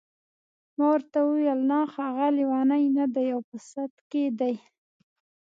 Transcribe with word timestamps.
ما 0.75 0.85
ورته 0.93 1.17
وویل 1.21 1.59
نه 1.71 1.79
هغه 1.95 2.27
لیونی 2.37 2.85
نه 2.97 3.05
دی 3.15 3.27
او 3.35 3.41
په 3.49 3.57
سد 3.71 3.91
کې 4.11 4.23
دی. 4.39 4.55